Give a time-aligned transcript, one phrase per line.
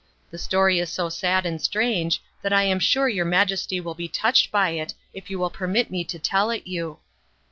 [0.31, 4.07] The story is so sad and strange that I am sure your Majesty will be
[4.07, 6.97] touched by it if you will permit me to tell it you."